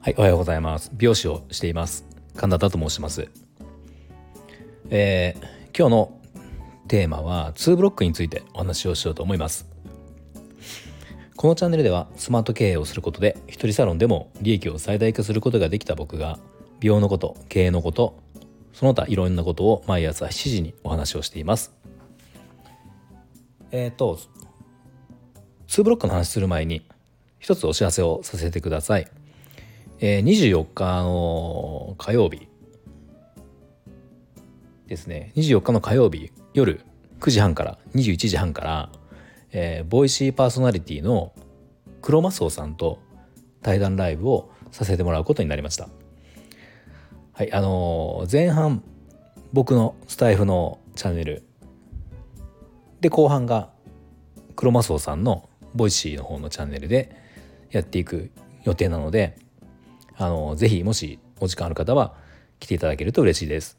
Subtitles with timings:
[0.00, 0.90] はい、おはようございます。
[0.92, 2.04] 美容師をしています。
[2.36, 3.30] 神田田と申します。
[4.90, 6.20] えー、今日の
[6.88, 9.66] テーマは2ブロックについてお話をしようと思います。
[11.36, 16.38] このチャンネルではスマート経営をすることで一人サロンでも利益を最大化することができた僕が
[16.80, 18.18] 美容のこと、経営のこと、
[18.74, 21.75] その他いろんなことを毎朝7時にお話をしています。
[23.70, 24.18] えっ、ー、と、
[25.68, 26.86] ツーブロックの話する前に
[27.38, 29.08] 一つお知らせをさせてください。
[29.98, 32.48] えー、24日の火曜日
[34.86, 36.82] ですね24日の火曜日夜
[37.20, 38.90] 9時半から21時半から、
[39.52, 41.32] えー、 Voicy パーソナリティの
[42.02, 42.98] クロマスオさんと
[43.62, 45.88] 対談ライブをさせてもらうことになりました
[47.32, 48.82] はいあのー、前半
[49.54, 51.45] 僕のスタエフのチャンネル
[53.06, 53.68] で後半が
[54.56, 57.14] クロマスオさんの Voicy の方のチャンネルで
[57.70, 58.32] やっていく
[58.64, 59.38] 予定なので
[60.16, 62.14] あのぜひもしお時間ある方は
[62.58, 63.78] 来ていただけると嬉しいです。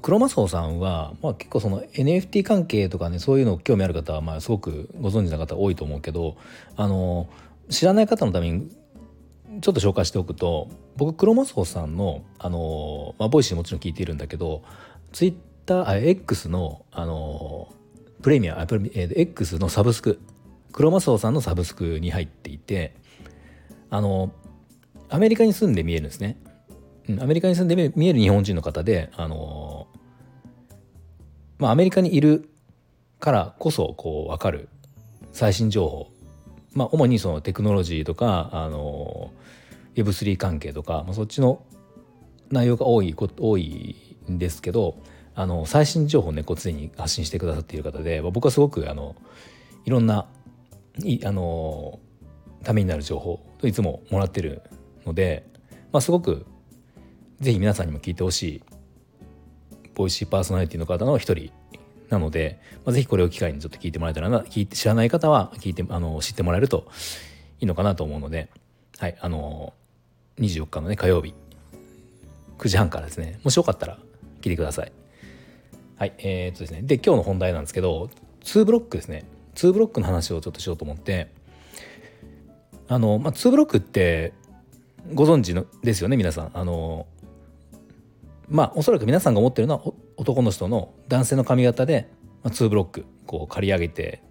[0.00, 6.36] クロマスオさんは、まあ、結構その NFT 関係とかねそういうの興味ある方はまあすごくご存知の方多いと思うけど
[6.76, 7.28] あの
[7.68, 8.70] 知らない方のために
[9.60, 14.62] ちょっと紹介しておくと僕クロマスオさんのあの、まあ、 Voicy もちろん聞いているんだけど
[15.10, 17.72] ツイッターあ X のあの
[18.22, 20.18] プレミアあプレミ、えー、X のサブスク
[20.72, 22.94] クロマソーさんのサブスクに入っていて
[23.90, 24.32] あの
[25.08, 26.36] アメリカに住んで見えるんですね。
[27.08, 29.86] うん、アメリカに住んで見える日本人の方であの
[31.58, 32.48] まあアメリカにいる
[33.20, 34.68] からこそこう分かる
[35.32, 36.10] 最新情報
[36.74, 39.32] まあ主にそのテクノロジーとかあの
[39.94, 41.62] Web3 関係とか、まあ、そっちの
[42.50, 43.96] 内容が多い多い
[44.30, 45.02] んですけど
[45.38, 49.14] あの最新情報をねこう常に発信してくださっている方でまあ僕はすごくあの
[49.84, 50.26] いろんな
[51.04, 52.00] いあの
[52.64, 54.62] ためになる情報といつももらってる
[55.06, 55.46] ので、
[55.92, 56.44] まあ、すごく
[57.38, 58.62] ぜひ皆さんにも聞いてほしい
[59.94, 61.52] ボイシーパーソナリティの方の一人
[62.08, 66.88] なので、まあ、ぜひこれを機会にちょっと聞いてもらえたらな聞いて知らない方は聞いてあの知ってもらえると
[67.60, 68.50] いいのかなと思うので、
[68.98, 69.72] はい、あの
[70.40, 71.32] 24日のね火曜日
[72.58, 73.98] 9時半からですねもしよかったら
[74.40, 74.90] 聞いてください。
[75.98, 78.08] はい、えー、っとですねで今日の本題なんですけど
[78.44, 79.24] 2ブロックですね
[79.56, 81.28] 2ブロックの話をちょっとしようと思って
[82.86, 84.32] あの、まあ、2ブロックって
[85.12, 86.50] ご存知のですよね皆さん。
[86.54, 87.06] あの
[88.48, 92.08] まあおそらく皆さんが思ってるのは男の人の男性の髪型で、
[92.44, 94.22] まあ、2ブロックこう刈り上げて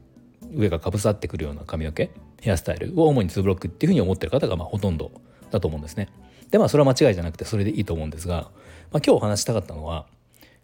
[0.54, 5.12] 上がかぶさってくるような髪の毛ヘアスタイルを主に2ブロックっていうふうに思ってる方がまあほとんど
[5.52, 6.08] だと思うんですね。
[6.50, 8.52] でまあそれは間違いじゃなくてそれでいいと思うんですが、まあ、
[8.94, 10.06] 今日お話したかったのは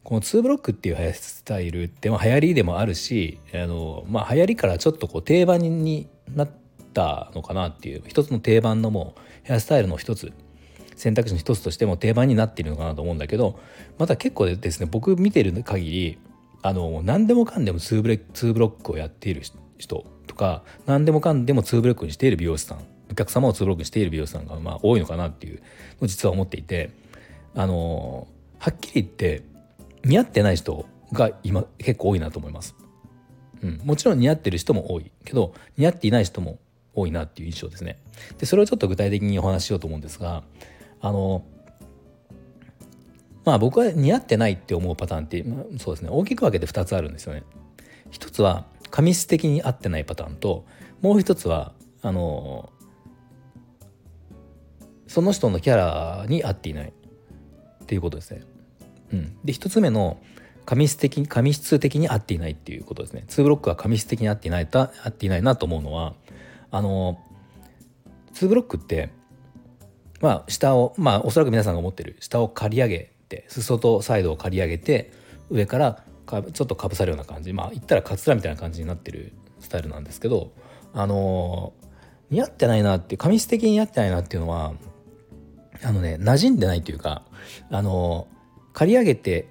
[0.04, 6.50] この2ブロックっていうヘアスタイルってまあ流行りでもあるしあの、まあ、流行りからちょっとこう定番になっ
[6.94, 10.34] たのかなっていう一つの定番のもうヘアスタイルの一つ
[10.96, 13.60] 選択肢の一つとしても定番になっているのかなと思うんだけど
[13.98, 16.18] また結構ですね僕見てる限り
[16.62, 19.42] あの何でもかんでも2ブレ2ブロックをやっている
[19.78, 22.80] 人とか何でもかんでも2ブロックにしている美容師さん
[23.12, 25.60] お客様を2ブロックにしている美容師さんがまあ多いのかなっていう
[26.00, 26.92] のを実は思っていて
[27.56, 28.28] あの
[28.60, 29.44] はっきり言って
[30.04, 32.76] 似合ってない人が今結構多いなと思います。
[33.62, 36.60] うん、もちろん似合ってる人も多いけど似合っていない人も
[36.94, 37.98] 多いなっていう印象ですね。
[38.38, 40.44] でそれをちょっと具体的にお話ししようと思うんですが
[41.02, 41.44] あの
[43.46, 47.44] まあ僕は似合ってないって思うパターンって、まあ、そうですね大きく分けて2つあるんですよね。
[48.12, 50.66] 一つは紙質的に合ってないパターンと
[51.02, 52.72] もう一つはあの
[55.08, 58.44] その人のキャラに合っていないっていうことですね。
[59.12, 60.18] うん、で一つ目の
[60.66, 63.26] 紙質的紙質的に合っていないっていうことですね。
[63.28, 66.14] 2ブロックは紙質的に合っていない合っていないなと思うのは
[66.72, 67.20] あの
[68.34, 69.10] 2ブロックって
[70.22, 75.12] まあ下をまあおそらく皆さんが思ってる下を刈り上げて裾とサイドを刈り上げて
[75.50, 80.54] 上からかちょっとかぶさるような感じまあ言ったらカツラみたいな感じになってるスタイルなんですけど
[80.94, 81.74] あの
[82.30, 84.74] 似合ってないなって紙質的に似合ってないなっていうのは
[85.84, 87.24] あのね馴染んでないというか
[87.70, 88.28] あの
[88.74, 89.48] 刈り上げて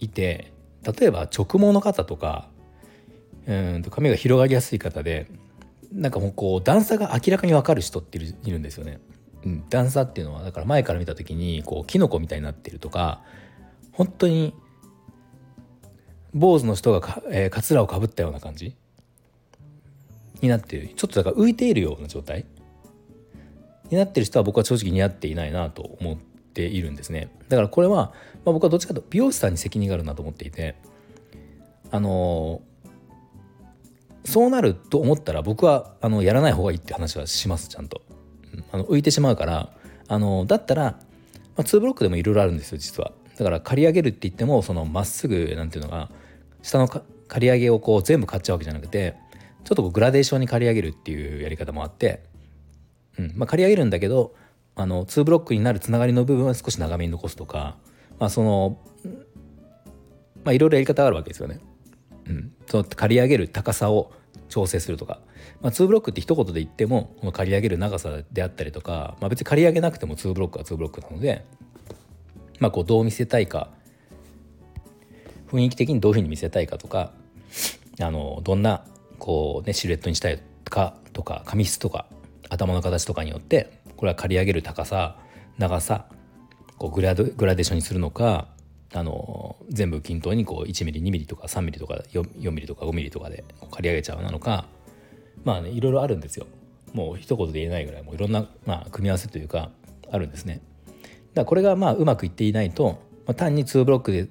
[0.00, 2.48] いて例えば直毛の方とか
[3.46, 5.28] うんと髪が広がりやすい方で
[5.92, 8.98] なんかもうこう段差が明らかに分かる人っているんですよね。
[9.44, 13.22] うん、段差っていうのはだから前から見た時にこうキノコみたいになってるとか
[13.92, 14.54] 本当に
[16.32, 18.74] 坊主の人がか、えー、カツラをかぶったような感じ
[20.40, 22.46] になってるちょっとだから浮いているような状態
[23.90, 26.16] になってる人は僕は正直似合っていないなと思っ
[26.54, 30.76] ているんですねだからこれは、まあ、僕はどっちかというと美容師さんに責任があるなと思っていて
[31.90, 32.62] あの
[34.24, 38.02] そうなると思ったら僕はあのやらない方がいいって話はしますちゃんと。
[38.52, 39.70] うんあの浮いてしまうから
[40.08, 40.98] あのだったら、ま
[41.58, 43.12] あ、2ブロックでもいろいろあるんですよ実は。
[43.36, 46.10] だから借り上げるって言ってもそのまっすぐなんていうのが
[46.62, 47.04] 下の借
[47.46, 49.16] り上げをこう全部買っちゃうわけじゃなくて
[49.64, 52.22] ちょっとこうグラデーションに借り上げるっていうやり方もあって、
[53.18, 54.34] うんまあ、借り上げるんだけど
[54.76, 57.76] あの2ブロックになるつながりの部分は少し長めに残すとか、
[58.18, 58.78] まあ、その
[60.44, 61.60] まあいろいろやり方があるわけですよね。
[62.26, 64.12] うん、その借り上げる高さを
[64.48, 65.20] 調整するとか、
[65.60, 71.44] まあ、2ブロックって一言で言ってもこの借り上げる長さであったりとか、まあ、別に借り上げなくても2ブロックは2ブロックなので、
[72.60, 73.68] まあ、こうどう見せたいか
[75.50, 77.12] 雰囲気的にどういうふうに見せたいかとか
[78.00, 78.84] あのどんな
[79.18, 82.06] こう、ね、シルエットにしたいかとか髪質とか
[82.48, 85.16] 頭の形とかによってこれは借り上げる高さ
[85.56, 86.04] 長さ
[86.76, 88.48] こうグラグラデーションにするのか
[88.92, 94.66] あの全部均等にこう 1mm2mm とか 3mm とか 4mm とか 5mm とかで刈り上げちゃうなのか
[95.42, 96.46] まあねいろいろあるんですよ。
[96.92, 99.70] もう一言で言えないぐらいもういろんな、まあ、組み合わせというか
[100.12, 100.60] あるんですね。
[100.92, 101.00] だか
[101.36, 104.28] らこれがまあうまくいっていないと、まあ、単に2ブロックで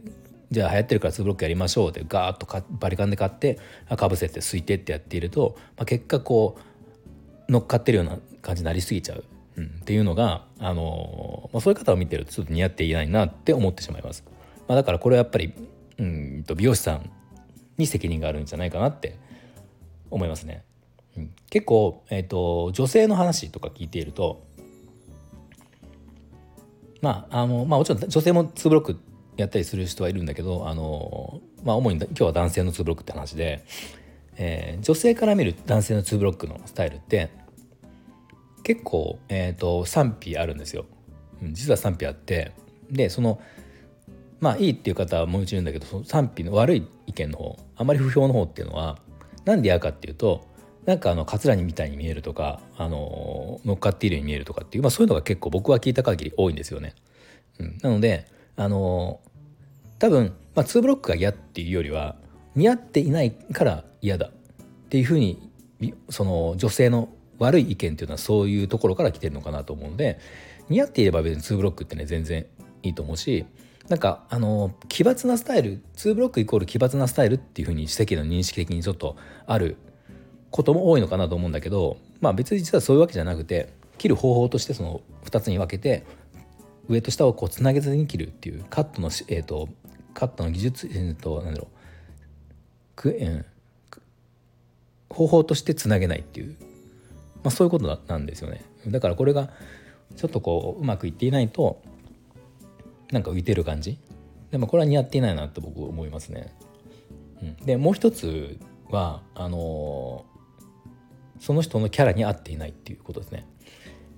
[0.51, 3.57] じゃあ流行ってるから2ブロックやりましょうってガーッとかバリカンで買って
[3.97, 9.23] かぶせてすいてってやっていると、まあ、結果こう乗っかってるような感じになりすぎちゃう、
[9.55, 14.23] うん、っていうのが、あのまあ、そういう方を見てるとちょっと似合っていないなって思ってしまいます。
[14.67, 15.53] まあ、だからこれはやっぱり
[15.97, 17.09] うんと美容師さん
[17.77, 19.17] に責任があるんじゃないかなって
[20.09, 20.63] 思いますね。
[21.17, 24.43] うん、結構、えーと、女性の話とか聞いていると
[27.03, 28.99] まああのまあもちろん女性も2ブロック
[29.35, 33.65] やったりする人はいるんだけどあの、まあ、主に今日は男性の2ブロックって話で、
[34.37, 37.29] えー、女性から見る男性の2ブロックのスタイルって
[38.63, 40.85] 結構、えーと賛否あるんですよ。
[41.41, 42.53] うん実は賛否あって
[42.89, 43.39] でその
[44.39, 48.97] まあいいっていう方はもうちろんだけどその賛否の悪い意見の方あまり不評の方っていうのは
[49.45, 50.45] 何で嫌かっていうと
[50.85, 56.93] なんかあの桂にみたいに見えるとかあの乗っかっているように見えるとかっていう、まあ、そういうのが結構僕は聞いた限り多いんですよね。
[57.59, 58.27] うん、なので
[58.57, 59.21] あの
[59.99, 62.17] 多分、まあ、2ブロックが嫌っていうよりは
[62.55, 64.31] 似合っていないから嫌だっ
[64.89, 65.49] ていうふうに
[66.09, 67.09] その女性の
[67.39, 70.19] 悪い意見っていうのはそういうところから来てるのかなと思うので
[70.69, 72.45] 似合っていれば別に2ブロックってね全然
[72.83, 73.45] いいと思うし
[73.89, 79.77] なんかあの奇抜なスタイル2ブロックイコール奇抜なスタイルっていうふうに世間の認識的にちょっとある
[80.51, 86.03] ことも多いのかなと思うんだけどまあ別に実はそういうわけじゃなくて切る方法としてその2つに分けて
[86.89, 89.69] 上と下をこうつなげずに切るっていうカットの、えーと、
[90.13, 91.73] カットの技術、えーと、なんだろう
[92.95, 96.55] く、えー、方法としてつなげないっていう、
[97.43, 99.49] まあ、そういうことなんですよねだからこれが
[100.15, 101.81] ちょっとこううまくいっていないと
[103.11, 103.99] なんか浮いてる感じ
[104.51, 106.53] でもこれは似合っていないなと僕思いますね。
[107.41, 108.59] うん、でもう一つ
[108.89, 113.47] はあのー、その人のキャラに合っていないっていうことですね。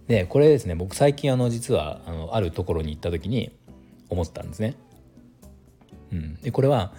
[0.07, 3.57] でこれですね僕最近あの実はあのあるところに行った時に
[4.09, 4.75] 思ったんですね。
[6.11, 6.91] うん、でこれは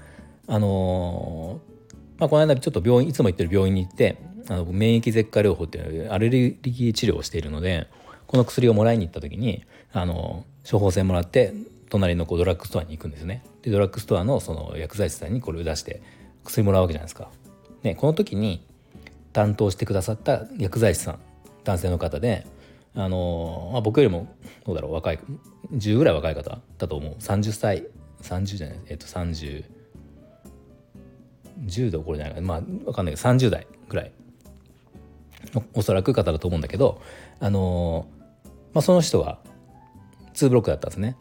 [0.47, 4.17] あのー、まあ、この間ちょっと病院いつも行ってる病院に行って
[4.49, 7.89] あの免疫舌下療法っていうアレルギー治療をしているので
[8.27, 11.55] この薬をもらいに行った時にあの処方箋もらって
[11.89, 13.45] 隣のこうドラッグストアに行くんですね。
[13.63, 16.03] でドラッグストアのその薬剤師さんにこれを出して
[16.45, 17.29] 薬もらうわけじゃないですか。
[17.83, 18.67] でこの時に
[19.33, 21.19] 担当してくださった薬剤師さん
[21.65, 22.47] 男性の方で
[22.95, 25.19] あの、まあ、僕よりもどうだろう若い
[25.73, 27.15] 10ぐらい若い方だと思う。
[27.15, 27.87] 30歳
[28.23, 29.65] 30じゃないえっと30
[31.65, 34.13] 10度これじゃないかまあ分かんないけど30代ぐらい。
[35.75, 37.01] おそらく方だと思うんだけど
[37.41, 38.07] あの、
[38.73, 39.39] まあ、その人が
[40.35, 41.17] 2ブロックだったんですね。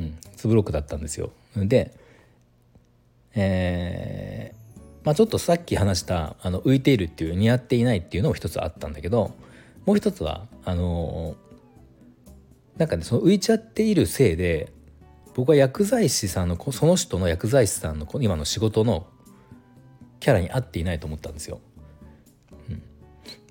[0.00, 1.30] うん、2ブロックだったんですよ。
[1.56, 1.94] で、
[3.34, 9.34] えー、まあ、ちょっとさっき話したあの浮いているっていう似合っていないっていうのも一つあったんだけど
[9.84, 14.72] もう一つはあのー、なんかねその浮いちゃっているせいで
[15.34, 19.06] 僕は薬剤師さんのその人の薬剤師さんの今の仕事の
[20.18, 21.60] キャラに合っていないと思ったんですよ。
[22.70, 22.82] うん、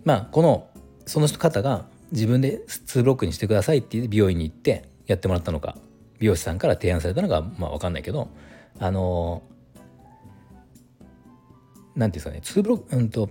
[0.06, 0.70] まあこの
[1.06, 5.76] その方が自分で2ブロックにしてくださいって美容院に行ってやってもらったのか
[6.20, 8.30] 美容師さんから提案されたのかまあ分かんないけど
[8.80, 9.44] あの
[11.96, 13.30] 何ていうんですかね2ブロックうんと、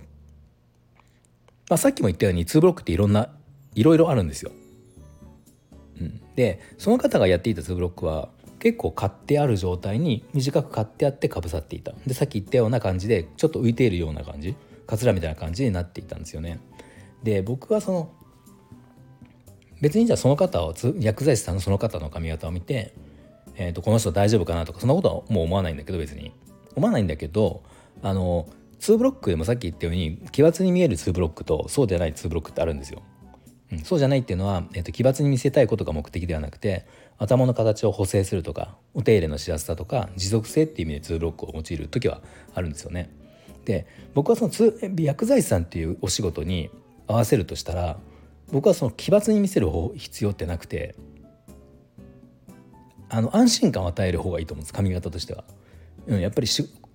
[1.69, 3.29] まあ、さっきも言ったように2ブロックっていろんな
[3.73, 4.51] いろいろあるんですよ。
[5.99, 8.29] うん、でその方がやっていた2ブロックは
[8.59, 11.93] 結構買ってある状態に短く買ってあってかぶさっていた。
[12.07, 14.55] でさっき言ったような感じでちょっと浮いているような感じ。
[14.85, 16.59] カツラみたいな感じになっていたんですよね。
[17.23, 18.11] で僕はその
[19.81, 22.93] 別にじゃあその方を薬剤師さんのその方の髪型を見て、
[23.55, 26.31] えー、とこの人大丈夫かなとかそんなことはもう思わないんだけど別に
[26.75, 27.63] 思わないんだけど
[28.01, 28.47] あの
[28.79, 33.01] 2ブロックでもさっき言ったように奇抜に見える2ブロックとそうでない2ブロックってあるんですよ。
[33.71, 36.85] うん、そうじゃないっていうのは、えー、と奇抜に見せたいことが目的ではなくて
[37.17, 42.21] 頭の形を補正するとかお手入れのしやすさとか持続性っていう意味で2ブロックを用いる時は
[42.53, 43.09] あるんですよね。
[43.65, 44.51] で僕はその
[44.97, 46.69] 薬剤師さんっていうお仕事に
[47.07, 47.97] 合わせるとしたら
[48.51, 50.95] 僕はその奇抜に見せる方必要ってなくて
[53.09, 55.43] あの安心感を与える方がいいと思うんです髪型としては。
[56.07, 56.47] うん、やっぱり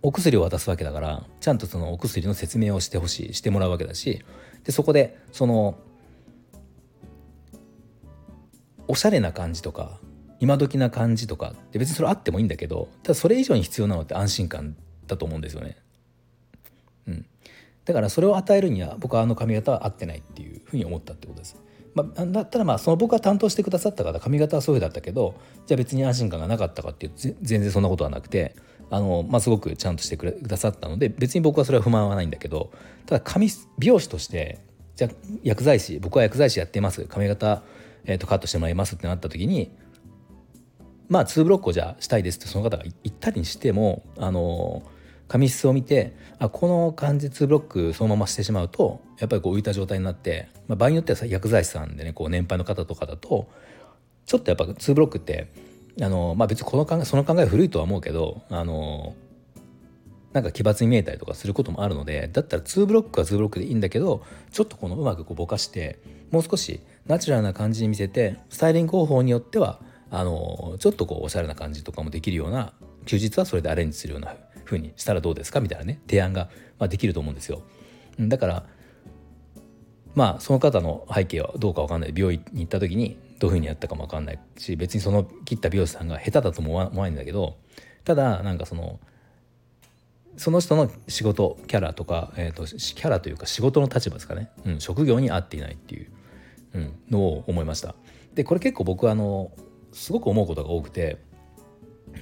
[0.02, 4.24] お薬を渡すわけだからちゃんとそのお薬の説明をしてほしいしてもらうわけだし
[4.64, 5.78] でそこでその
[8.86, 9.98] おしゃれな感じとか
[10.38, 14.76] 今時な感じとかって別にそれあってもいいんだけどただそれ以上に必要なのって安心感
[15.08, 15.76] だと思うんですよね。
[17.90, 21.56] だからそれを与えるには僕はあの髪型は合ってないっていうふうに思ったってことです。
[21.92, 25.35] まあ、だったらまあその僕が担当してくださった方髪型はそういうだったけど
[25.66, 28.54] じゃあ別に安心感がなかったかっていう全然そんなことはなくて
[28.90, 32.70] あの、まあ、すごくちゃんとしてくださったので別に僕はそれは不満はないんだけど
[33.06, 33.49] ただ髪
[33.80, 34.61] 美容師として
[34.94, 35.11] じゃあ
[35.42, 37.64] 薬剤師僕は薬剤師やってます髪型、
[38.04, 39.73] えー、とカットしてもらいますってなった時に
[41.09, 45.00] まあ2ブロックをじゃあしたいですってその方が言ったりにしてもあのー
[45.30, 53.49] 紙質を見てあこの感じ2ブロックそのまましてしまうとやっぱりこう浮いた状態になって、まあ、場合によっては薬剤師さんでねこう年配の方とかだと
[54.26, 55.46] ちょっとやっぱ2ブロックって
[56.02, 59.14] あの、まあ、別にこの考えその考え古いとは思うけどあの
[60.32, 66.00] なんか奇抜に見えたりとかすることもあるのでだったら2ブロックは2ブロックでいいんだけどちょっとこのうまくこうぼかして
[66.32, 69.78] もう少しナチュラルな感じに見せてスタイリング方法によっては
[70.10, 72.72] あのちょっとこうおしゃれな感じとかもできるような
[73.06, 74.34] 休日はそれでアレンジするような
[74.70, 75.60] ふうにしたらどうですか？
[75.60, 76.48] みたいなね提案が、
[76.78, 77.62] ま、できると思うんですよ。
[78.18, 78.66] だから
[80.14, 87.56] まあその方の背景はどうか分かんない病院に行った時にどういうふうにやったかも分かんないし別にその切った美容師さんが下手だとも思わないんだけど
[88.04, 89.00] ただなんかその
[90.36, 96.10] その人の仕事キャラとか、えーと、キャラというか仕事の立場ですかね、うん、職業に合っていないっていう、
[96.74, 97.94] うん、のを思いました。
[98.34, 99.50] でこれ結構僕あの
[99.92, 101.18] すごく思うことが多くて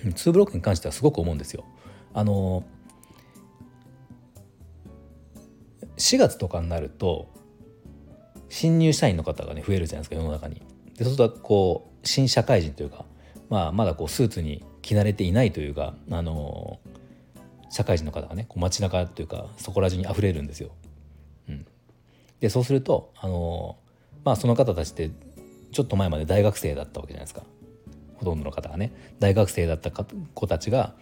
[0.05, 1.65] 2ブロックに関してはすごく思うんですよ。
[2.19, 2.65] あの
[5.99, 7.29] 4月とかになると
[8.49, 10.61] 新入社員の方がね増えるじゃないですか世の中に。
[10.97, 13.05] でそうするとこう新社会人というか、
[13.49, 16.81] まあ、まだこうスーツに着慣れていないというかあの
[17.71, 20.71] 社会人の方がねこう街中というかそこら中に溢れるんですよ。
[21.49, 21.65] うん、
[22.41, 23.77] でそうするとあの
[24.25, 25.13] まあその方たちって
[25.71, 27.45] ちょっと前まで大学生だったわけじゃないですか
[28.17, 30.97] ほとんどの方がね大学生だった子たちが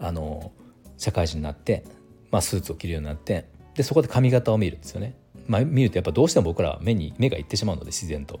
[0.00, 0.52] あの
[0.98, 1.84] 社会人になって、
[2.30, 5.16] まあ、スーツを着るようになってでそこで髪型を見るんですよね。
[5.46, 8.40] まあ、見るとやっぱどうしても僕らは目に目がいってしまうので自然と。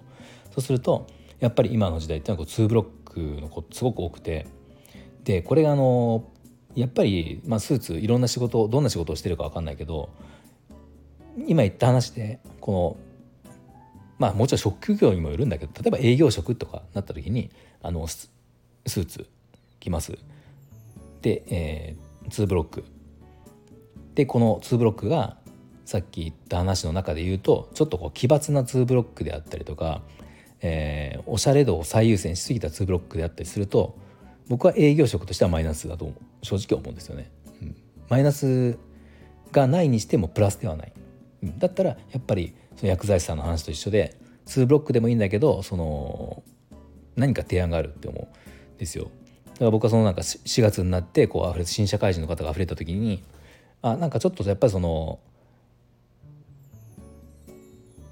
[0.50, 1.06] そうすると
[1.38, 4.46] やっぱり今の時代っていうのはこう2ブロックの子すごく多くて
[5.24, 6.24] でこれがあの
[6.74, 10.10] やっぱり、まあ、スーツいろんな仕事どんな仕事をしてるか分かんないけど
[11.46, 12.96] 今言った話でこの
[14.18, 17.50] まあもちろん職業にもよるんだけど例えば営業職とかなった時に
[17.82, 19.26] あのスーツ
[19.80, 20.18] 着ます
[21.26, 22.84] で、えー、2ブロック
[24.14, 25.36] でこの2ブロックが
[25.84, 30.02] さっき言った話の中で言うとちょっとこう奇抜な2ブロックであったりとか、
[30.60, 33.98] えー、おしゃれ度を最優先しすぎた2ブロックであったりすると
[34.48, 37.32] 僕は営業職としてはマイナスだと正直思うんですよね。
[37.60, 37.76] うん、
[38.08, 38.78] マイナス
[39.50, 40.92] がないにしてもプラスではない。
[41.42, 44.16] うん、だったらやっぱりその薬剤師さんの話と一緒で
[44.46, 46.44] 2ブロックでもいいんだけどその
[47.16, 49.10] 何か提案があるって思うんですよ。
[49.56, 53.22] だから僕はそのなんか4月になってこう溢れ新社会人の方が溢れた時に
[53.80, 55.18] あなんかちょっとやっぱりその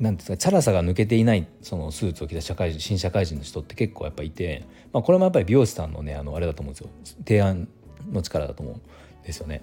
[0.00, 6.88] なんですかチャラさが抜けていないそのスーツを着た社会人新社会人の人って結構やっぱいて、まあ、これもやっぱり美容師さんのねあのあれだと思うんですよ。
[7.26, 7.68] 提案
[8.10, 8.80] の力だと思うん
[9.22, 9.62] ですよね。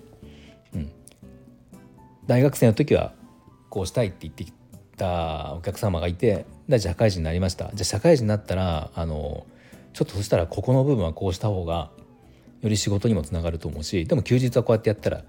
[0.74, 0.92] うん、
[2.28, 3.14] 大学生の時は
[3.70, 4.54] こうしたいって言ってき
[4.98, 6.46] たお客様がいて
[6.80, 7.72] 社会人になりました。
[7.74, 9.46] じゃあ社会人になったらあの
[9.94, 11.92] ちょっとそしたらここの部分はこうした方が
[12.62, 15.24] より仕事にもつながると思うしでも休日はこうやってやったら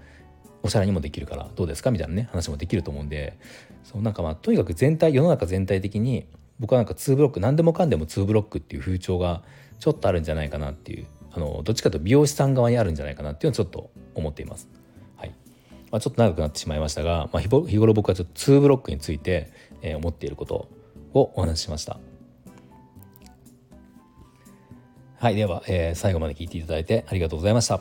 [0.61, 1.91] おしゃれにもできるからどうですか？
[1.91, 3.37] みたいなね話もできると思うんで
[3.83, 6.27] そうなんかまあとにかく全体世の中全体的に
[6.59, 9.43] 僕はなんか2ブロック何でもかんでも2ブロックっていう風潮が
[9.79, 14.69] ちょっとあるんじゃないかなっていうあのどっちかというと美容師さん側にあるんじゃないかなっていうのをちょっと思っています。
[15.17, 15.29] はい
[15.91, 19.51] まあ、ちょっと長くなってしまいましたが、まあ、日頃僕はちょっと2ブロックについて、
[19.81, 20.69] えー、思っていること
[21.13, 21.99] をお話ししました。
[25.23, 27.79] はい、では、えー、最後まで聞いていただいてありがとうございました。